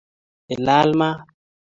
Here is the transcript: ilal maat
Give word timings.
ilal 0.53 0.89
maat 0.99 1.19